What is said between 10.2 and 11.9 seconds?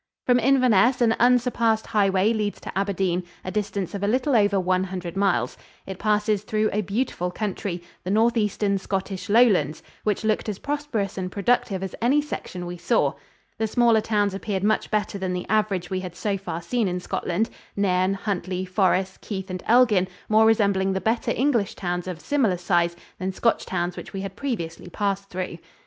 looked as prosperous and productive